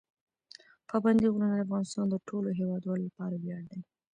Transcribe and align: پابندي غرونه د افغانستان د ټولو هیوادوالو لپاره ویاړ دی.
پابندي 0.89 1.27
غرونه 1.33 1.55
د 1.57 1.61
افغانستان 1.65 2.05
د 2.09 2.15
ټولو 2.27 2.49
هیوادوالو 2.59 3.05
لپاره 3.07 3.35
ویاړ 3.37 3.63
دی. 3.71 3.81